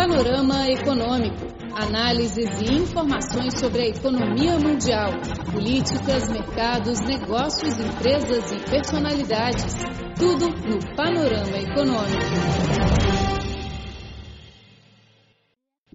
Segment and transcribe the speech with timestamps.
[0.00, 1.36] Panorama Econômico.
[1.74, 5.10] Análises e informações sobre a economia mundial,
[5.52, 9.74] políticas, mercados, negócios, empresas e personalidades.
[10.18, 12.24] Tudo no Panorama Econômico.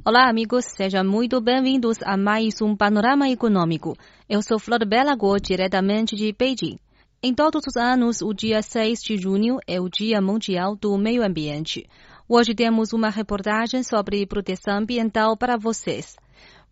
[0.05, 3.97] Olá, amigos, sejam muito bem-vindos a mais um Panorama Econômico.
[4.29, 6.77] Eu sou Flor Belago, diretamente de Beijing.
[7.23, 11.25] Em todos os anos, o dia 6 de junho é o Dia Mundial do Meio
[11.25, 11.89] Ambiente.
[12.27, 16.15] Hoje temos uma reportagem sobre proteção ambiental para vocês.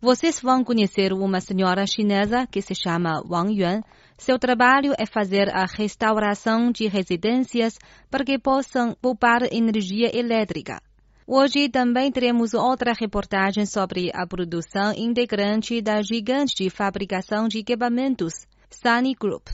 [0.00, 3.80] Vocês vão conhecer uma senhora chinesa que se chama Wang Yuan.
[4.18, 7.78] Seu trabalho é fazer a restauração de residências
[8.10, 10.82] para que possam poupar energia elétrica.
[11.24, 18.32] Hoje também teremos outra reportagem sobre a produção integrante da gigante de fabricação de equipamentos,
[18.68, 19.46] Sunny Group.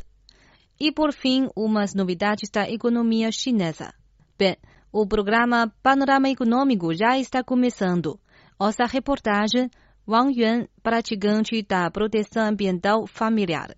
[0.80, 3.92] E por fim, umas novidades da economia chinesa.
[4.38, 4.56] Bem,
[4.92, 8.18] o programa Panorama Econômico já está começando.
[8.58, 9.70] Nossa reportagem,
[10.06, 13.76] Wang Yuan, praticante da proteção ambiental familiar.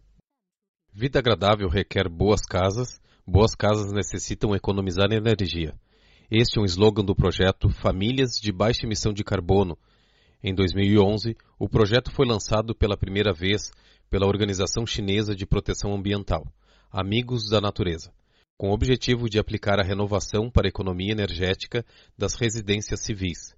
[0.92, 5.74] Vida agradável requer boas casas, boas casas necessitam economizar energia.
[6.30, 9.76] Este é um slogan do projeto Famílias de Baixa Emissão de Carbono.
[10.42, 13.70] Em 2011, o projeto foi lançado pela primeira vez
[14.08, 16.46] pela Organização Chinesa de Proteção Ambiental.
[16.90, 18.12] Amigos da Natureza,
[18.62, 21.84] com o objetivo de aplicar a renovação para a economia energética
[22.16, 23.56] das residências civis.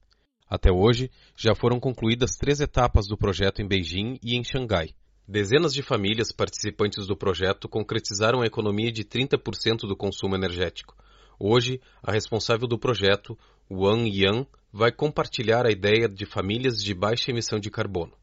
[0.48, 4.94] Até hoje, já foram concluídas três etapas do projeto em Beijing e em Xangai.
[5.28, 10.97] Dezenas de famílias participantes do projeto concretizaram a economia de 30% do consumo energético.
[11.38, 13.38] Hoje, a responsável do projeto,
[13.70, 18.14] Wang Yang, vai compartilhar a ideia de famílias de baixa emissão de carbono.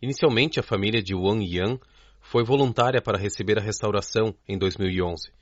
[0.00, 1.80] Inicialmente, a família de Wang Yang
[2.20, 5.36] foi voluntária para receber a restauração em 2011.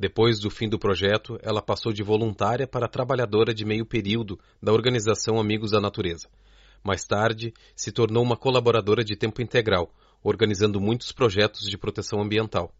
[0.00, 4.72] Depois do fim do projeto, ela passou de voluntária para trabalhadora de meio período da
[4.72, 6.26] organização Amigos da Natureza.
[6.82, 12.74] Mais tarde, se tornou uma colaboradora de tempo integral, organizando muitos projetos de proteção ambiental.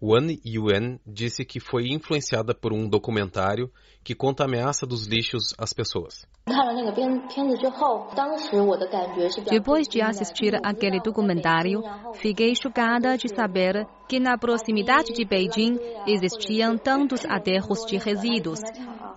[0.00, 3.68] Wan Yuan disse que foi influenciada por um documentário
[4.04, 6.24] que conta a ameaça dos lixos às pessoas.
[9.50, 11.82] Depois de assistir aquele documentário,
[12.14, 18.60] fiquei chocada de saber que na proximidade de Beijing existiam tantos aterros de resíduos.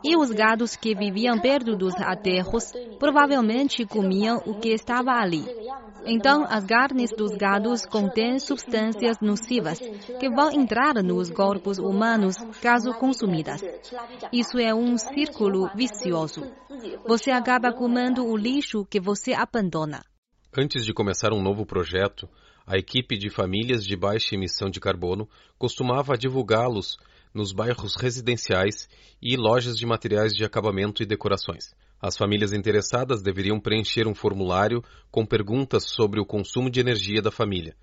[0.03, 5.45] E os gados que viviam perto dos aterros provavelmente comiam o que estava ali.
[6.06, 9.79] Então, as carnes dos gados contêm substâncias nocivas
[10.19, 13.62] que vão entrar nos corpos humanos caso consumidas.
[14.34, 16.41] Isso é um círculo vicioso.
[17.07, 20.03] Você acaba comendo o lixo que você abandona.
[20.57, 22.28] Antes de começar um novo projeto,
[22.66, 26.97] a equipe de famílias de baixa emissão de carbono costumava divulgá-los
[27.34, 28.88] nos bairros residenciais
[29.22, 31.74] e lojas de materiais de acabamento e decorações.
[32.02, 37.30] As famílias interessadas deveriam preencher um formulário com perguntas sobre o consumo de energia da
[37.30, 37.75] família.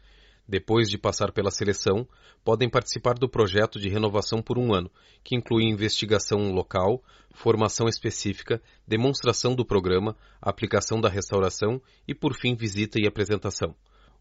[0.49, 2.09] Depois de passar pela seleção,
[2.43, 4.91] podem participar do projeto de renovação por um ano,
[5.23, 7.03] que inclui investigação local,
[7.35, 13.75] formação específica, demonstração do programa, aplicação da restauração e, por fim, visita e apresentação.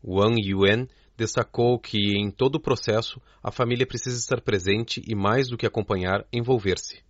[0.03, 5.49] Wang Yuan destacou que, em todo o processo, a família precisa estar presente e, mais
[5.49, 7.01] do que acompanhar, envolver-se.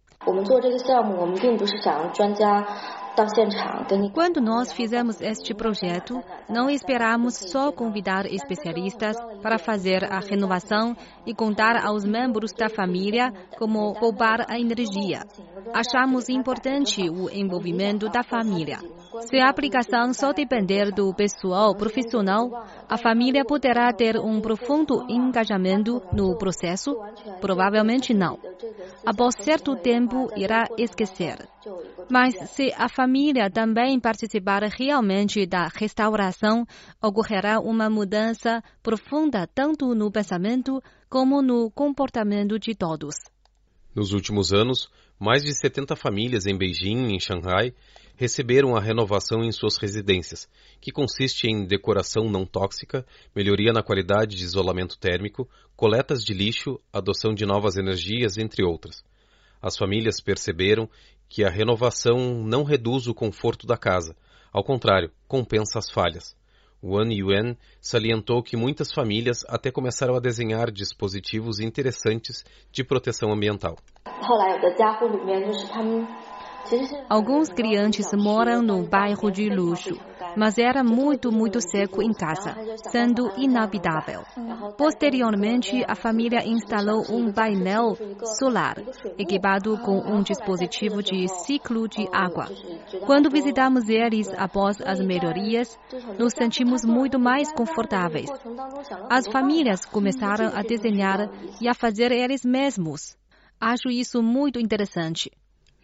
[4.14, 10.96] Quando nós fizemos este projeto, não esperamos só convidar especialistas para fazer a renovação
[11.26, 15.22] e contar aos membros da família como poupar a energia.
[15.74, 18.78] Achamos importante o envolvimento da família.
[19.22, 26.04] Se a aplicação só depender do pessoal profissional, a família poderá ter um profundo engajamento
[26.14, 26.96] no processo?
[27.42, 28.38] Provavelmente não.
[29.04, 31.48] Após certo tempo, irá esquecer.
[32.10, 33.07] Mas se a família
[33.52, 36.66] também participar realmente da restauração,
[37.02, 43.16] ocorrerá uma mudança profunda tanto no pensamento como no comportamento de todos.
[43.96, 47.74] Nos últimos anos, mais de 70 famílias em Beijing e em Xangai
[48.16, 50.48] receberam a renovação em suas residências,
[50.82, 53.06] que consiste em decoração não tóxica,
[53.36, 59.04] melhoria na qualidade de isolamento térmico, coletas de lixo, adoção de novas energias, entre outras.
[59.62, 60.90] As famílias perceberam
[61.30, 64.16] que a renovação não reduz o conforto da casa,
[64.52, 66.36] ao contrário, compensa as falhas.
[66.82, 73.78] Wan Yuan salientou que muitas famílias até começaram a desenhar dispositivos interessantes de proteção ambiental.
[77.10, 79.96] Alguns clientes moram no bairro de luxo,
[80.36, 82.56] mas era muito, muito seco em casa,
[82.90, 84.24] sendo inabitável.
[84.78, 87.96] Posteriormente, a família instalou um painel
[88.40, 88.76] solar,
[89.18, 92.48] equipado com um dispositivo de ciclo de água.
[93.06, 95.78] Quando visitamos eles após as melhorias,
[96.20, 98.30] nos sentimos muito mais confortáveis.
[99.10, 101.30] As famílias começaram a desenhar
[101.62, 103.16] e a fazer eles mesmos.
[103.60, 105.32] Acho isso muito interessante.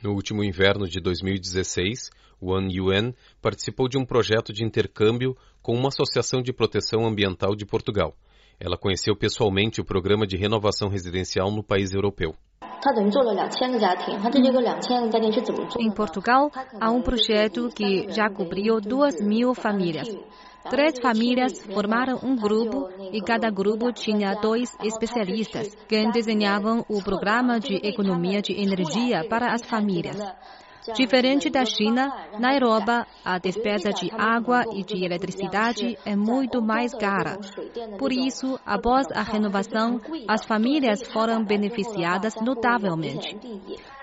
[0.04, 2.10] No último inverno de 2016,
[2.42, 7.66] Wan Yuan participou de um projeto de intercâmbio com uma associação de proteção ambiental de
[7.66, 8.14] Portugal.
[8.60, 12.36] Ela conheceu pessoalmente o programa de renovação residencial no país europeu.
[15.80, 16.52] Em Portugal,
[16.82, 20.10] há um projeto que já cobriu duas mil famílias.
[20.70, 27.60] Três famílias formaram um grupo e cada grupo tinha dois especialistas que desenhavam o programa
[27.60, 30.18] de economia de energia para as famílias.
[30.92, 36.94] Diferente da China, na Europa, a despesa de água e de eletricidade é muito mais
[36.94, 37.40] cara.
[37.98, 43.38] Por isso, após a renovação, as famílias foram beneficiadas notavelmente.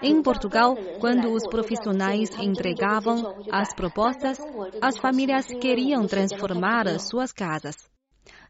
[0.00, 4.38] Em Portugal, quando os profissionais entregavam as propostas,
[4.80, 7.76] as famílias queriam transformar suas casas.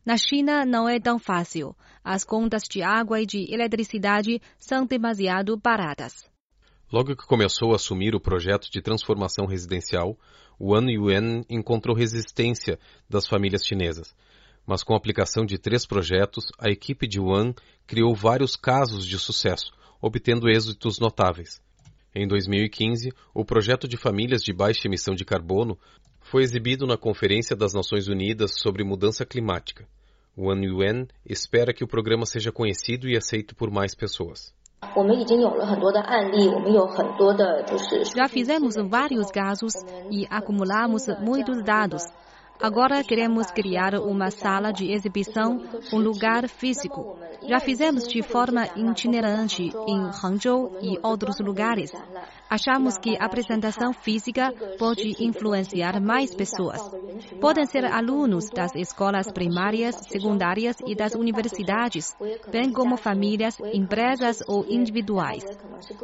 [0.07, 1.75] Na China não é tão fácil.
[2.03, 6.30] As contas de água e de eletricidade são demasiado baratas.
[6.93, 10.19] Logo que começou a assumir o projeto de transformação residencial,
[10.61, 14.13] Wan Yuan encontrou resistência das famílias chinesas.
[14.67, 17.55] Mas com a aplicação de três projetos, a equipe de Wan
[17.87, 19.73] criou vários casos de sucesso,
[20.03, 21.63] obtendo êxitos notáveis.
[22.13, 25.79] Em 2015, o projeto de famílias de baixa emissão de carbono
[26.21, 29.87] foi exibido na Conferência das Nações Unidas sobre Mudança Climática.
[30.37, 34.53] Wan Yuan espera que o programa seja conhecido e aceito por mais pessoas.
[38.17, 39.75] Já fizemos vários casos
[40.11, 42.03] e acumulamos muitos dados.
[42.63, 45.63] Agora queremos criar uma sala de exibição,
[45.95, 47.17] um lugar físico.
[47.49, 51.91] Já fizemos de forma itinerante em Hangzhou e outros lugares.
[52.51, 56.83] Achamos que a apresentação física pode influenciar mais pessoas.
[57.41, 62.15] Podem ser alunos das escolas primárias, secundárias e das universidades,
[62.51, 65.45] bem como famílias, empresas ou individuais.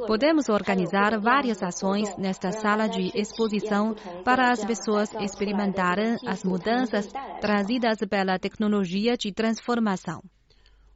[0.07, 3.95] Podemos organizar várias ações nesta sala de exposição
[4.25, 7.09] para as pessoas experimentarem as mudanças
[7.41, 10.23] trazidas pela tecnologia de transformação.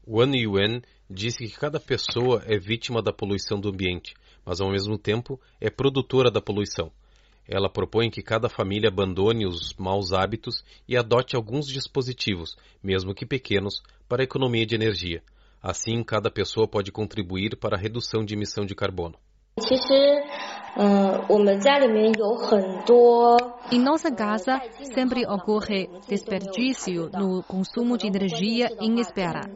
[0.06, 0.80] Wan Yuan
[1.10, 4.14] disse que cada pessoa é vítima da poluição do ambiente
[4.44, 6.90] mas ao mesmo tempo é produtora da poluição.
[7.46, 13.26] Ela propõe que cada família abandone os maus hábitos e adote alguns dispositivos, mesmo que
[13.26, 15.22] pequenos, para a economia de energia.
[15.60, 19.18] Assim, cada pessoa pode contribuir para a redução de emissão de carbono.
[23.72, 24.60] Em nossa casa
[24.94, 29.50] sempre ocorre desperdício no consumo de energia em espera.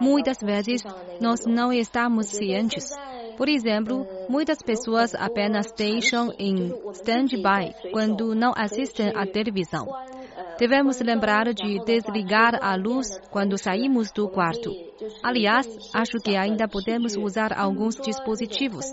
[0.00, 0.82] Muitas vezes
[1.20, 2.90] nós não estamos cientes.
[3.36, 9.86] Por exemplo, muitas pessoas apenas deixam em stand-by quando não assistem à televisão.
[10.58, 14.72] Devemos lembrar de desligar a luz quando saímos do quarto.
[15.22, 18.84] Aliás, acho que ainda podemos usar alguns dispositivos.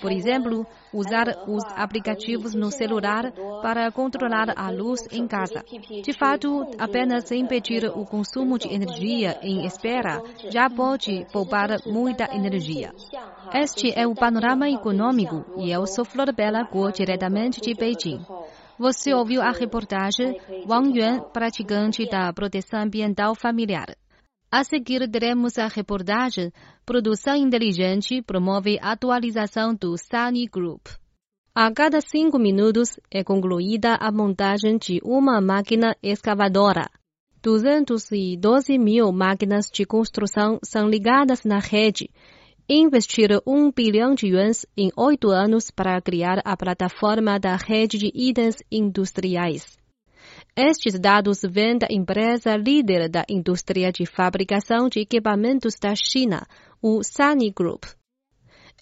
[0.00, 3.32] Por exemplo, usar os aplicativos no celular
[3.62, 5.62] para controlar a luz em casa.
[6.02, 12.94] De fato, apenas impedir o consumo de energia em espera já pode poupar muita energia.
[13.52, 18.20] Este é o panorama econômico e eu sou Flor Bela Guo, diretamente de Beijing.
[18.80, 23.94] Você ouviu a reportagem Wang Yuan, praticante da proteção ambiental familiar.
[24.50, 26.50] A seguir, teremos a reportagem
[26.86, 30.86] Produção Inteligente promove atualização do Sunny Group.
[31.54, 36.88] A cada cinco minutos é concluída a montagem de uma máquina escavadora.
[37.42, 42.08] 212 mil máquinas de construção são ligadas na rede
[42.78, 48.12] investir um bilhão de yuans em oito anos para criar a plataforma da rede de
[48.14, 49.76] itens industriais.
[50.56, 56.46] Estes dados vêm da empresa líder da indústria de fabricação de equipamentos da China,
[56.80, 57.84] o Sunny Group.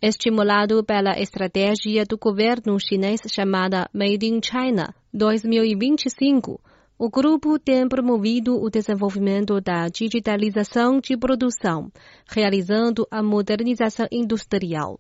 [0.03, 6.61] Estimulado pela estratégia do governo chinês chamada Made in China 2025,
[6.99, 11.93] o grupo tem promovido o desenvolvimento da digitalização de produção,
[12.29, 14.99] realizando a modernização industrial.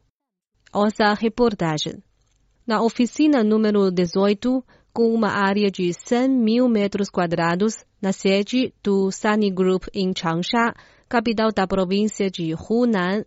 [0.72, 1.94] Ouça a reportagem.
[2.64, 4.62] Na oficina número 18,
[4.92, 10.72] com uma área de 100 mil metros quadrados, na sede do Sunny Group em Changsha,
[11.08, 13.24] capital da província de Hunan,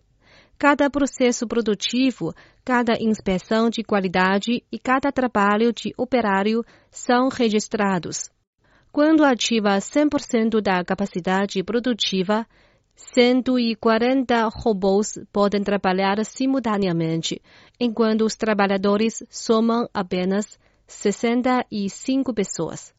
[0.58, 2.32] Cada processo produtivo,
[2.64, 8.30] cada inspeção de qualidade e cada trabalho de operário são registrados.
[8.92, 12.46] Quando ativa 100% da capacidade produtiva,
[12.94, 17.40] 140 robôs podem trabalhar simultaneamente,
[17.80, 22.92] enquanto os trabalhadores somam apenas 65 pessoas.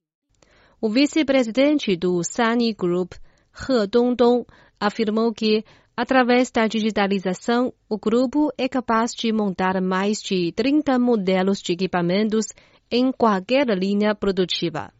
[0.81, 3.13] O vice-presidente do Sunny Group,
[3.53, 4.47] He Dongdong,
[4.79, 5.63] afirmou que,
[5.95, 12.47] através da digitalização, o grupo é capaz de montar mais de 30 modelos de equipamentos
[12.89, 14.91] em qualquer linha produtiva.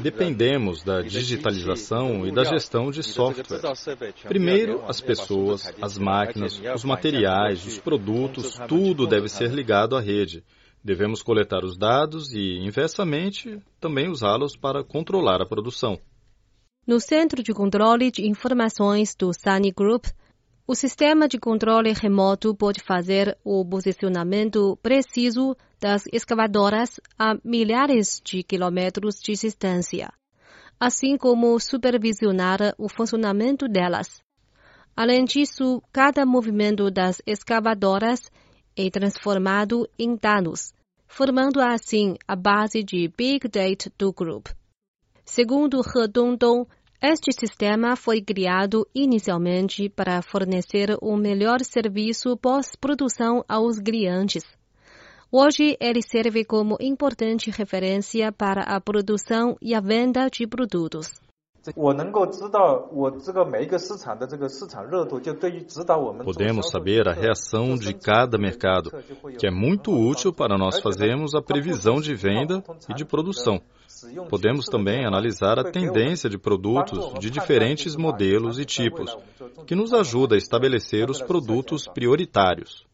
[0.00, 3.60] Dependemos da digitalização e da gestão de software.
[4.28, 10.44] Primeiro, as pessoas, as máquinas, os materiais, os produtos, tudo deve ser ligado à rede.
[10.84, 15.98] Devemos coletar os dados e, inversamente, também usá-los para controlar a produção.
[16.86, 20.04] No Centro de Controle de Informações do Sunny Group,
[20.68, 28.42] o sistema de controle remoto pode fazer o posicionamento preciso das escavadoras a milhares de
[28.42, 30.12] quilômetros de distância,
[30.80, 34.20] assim como supervisionar o funcionamento delas.
[34.96, 38.28] Além disso, cada movimento das escavadoras
[38.76, 40.74] é transformado em dados,
[41.06, 44.50] formando assim a base de Big Data do grupo.
[45.24, 46.66] Segundo He Dongdong,
[47.02, 54.44] este sistema foi criado inicialmente para fornecer o melhor serviço pós-produção aos clientes.
[55.30, 61.12] Hoje, ele serve como importante referência para a produção e a venda de produtos.
[66.24, 68.90] Podemos saber a reação de cada mercado,
[69.38, 73.60] que é muito útil para nós fazermos a previsão de venda e de produção.
[74.28, 79.16] Podemos também analisar a tendência de produtos de diferentes modelos e tipos,
[79.66, 82.86] que nos ajuda a estabelecer os produtos prioritários.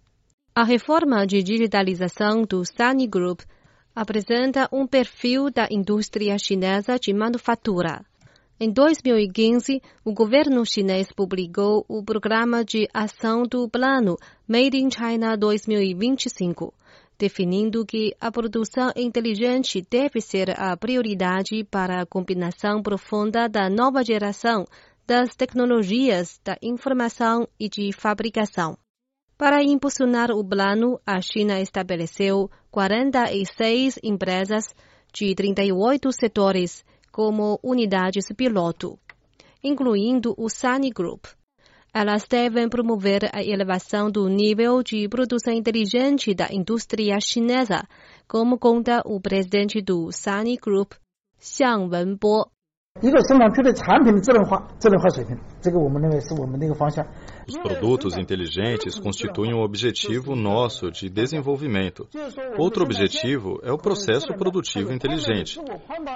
[0.54, 3.40] A reforma de digitalização do Sunny Group
[3.94, 8.04] apresenta um perfil da indústria chinesa de manufatura.
[8.60, 14.16] Em 2015, o governo chinês publicou o Programa de Ação do Plano
[14.46, 16.72] Made in China 2025,
[17.22, 24.02] definindo que a produção inteligente deve ser a prioridade para a combinação profunda da nova
[24.02, 24.64] geração
[25.06, 28.76] das tecnologias da informação e de fabricação.
[29.38, 34.64] Para impulsionar o plano, a China estabeleceu 46 empresas
[35.14, 38.98] de 38 setores como unidades piloto,
[39.62, 41.26] incluindo o Sunny Group.
[41.94, 47.86] Elas devem promover a elevação do nível de produção inteligente da indústria chinesa,
[48.26, 50.94] como conta o presidente do Sunny Group,
[51.38, 52.50] Xiang Wenbo.
[52.99, 57.05] 一个生产区的产品的智能化、智能化水平，这个我们认为是我们的一个方向。
[57.47, 62.07] os produtos inteligentes constituem um objetivo nosso de desenvolvimento.
[62.57, 65.59] Outro objetivo é o processo produtivo inteligente.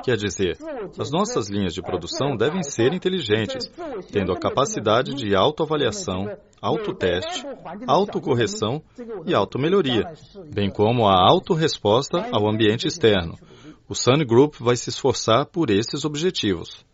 [0.03, 0.57] Quer dizer,
[1.00, 3.71] as nossas linhas de produção devem ser inteligentes,
[4.11, 7.45] tendo a capacidade de autoavaliação, autoteste,
[7.88, 8.81] autocorreção
[9.27, 10.11] e automelhoria,
[10.51, 13.35] bem como a autorresposta ao ambiente externo.
[13.88, 16.84] O Sun Group vai se esforçar por esses objetivos.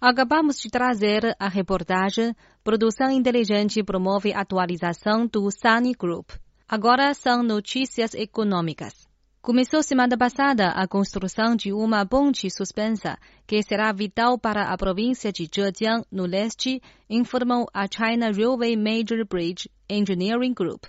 [0.00, 2.34] Acabamos de trazer a reportagem
[2.64, 6.30] Produção Inteligente promove atualização do Sunny Group.
[6.66, 9.06] Agora são notícias econômicas.
[9.42, 15.30] Começou semana passada a construção de uma ponte suspensa que será vital para a província
[15.30, 20.84] de Zhejiang, no leste, informou a China Railway Major Bridge Engineering Group.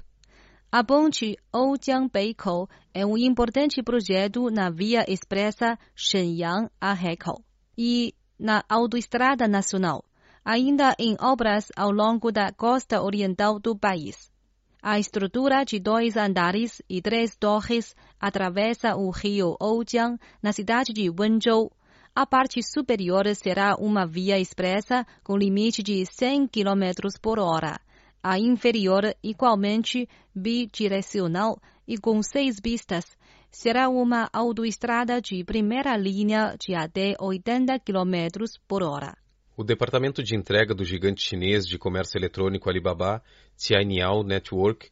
[0.71, 7.43] A ponte Oujiang-Beikou é um importante projeto na via expressa Shenyang a Hekou
[7.75, 10.05] e na Autoestrada Nacional,
[10.45, 14.31] ainda em obras ao longo da costa oriental do país.
[14.79, 21.09] A estrutura de dois andares e três torres atravessa o rio Oujiang na cidade de
[21.09, 21.71] Wenzhou.
[22.13, 27.79] A parte superior será uma via expressa com limite de 100 km por hora.
[28.21, 31.57] A inferior, igualmente bidirecional
[31.87, 33.05] e com seis pistas,
[33.49, 39.17] será uma autoestrada de primeira linha de até 80 km por hora.
[39.55, 43.23] O departamento de entrega do gigante chinês de comércio eletrônico Alibaba,
[43.57, 44.89] Tianyao Network,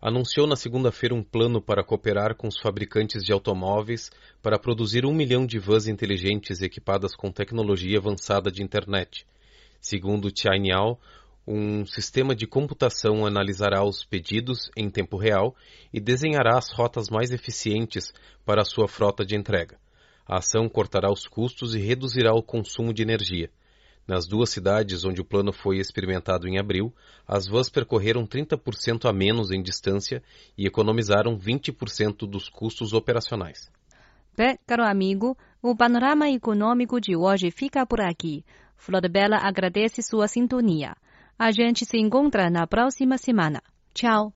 [0.00, 4.10] anunciou na segunda-feira um plano para cooperar com os fabricantes de automóveis
[4.40, 9.26] para produzir um milhão de vans inteligentes equipadas com tecnologia avançada de internet.
[9.80, 10.98] Segundo Tianyao,
[11.46, 15.54] um sistema de computação analisará os pedidos em tempo real
[15.92, 18.12] e desenhará as rotas mais eficientes
[18.44, 19.78] para a sua frota de entrega.
[20.26, 23.50] A ação cortará os custos e reduzirá o consumo de energia.
[24.06, 26.92] Nas duas cidades onde o plano foi experimentado em abril,
[27.26, 30.22] as vans percorreram 30% a menos em distância
[30.56, 33.70] e economizaram 20% dos custos operacionais.
[34.36, 38.44] Bem, caro amigo, o panorama econômico de hoje fica por aqui.
[38.76, 40.96] Flor Bela agradece sua sintonia.
[41.42, 43.62] A gente se encontra na próxima semana.
[43.94, 44.28] Tchau!